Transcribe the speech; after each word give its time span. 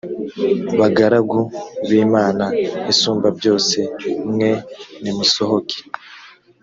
bagaragu 0.79 1.39
b 1.87 1.89
imana 2.03 2.45
isumbabyose 2.91 3.79
mwe 4.29 4.51
nimusohoke 5.01 5.77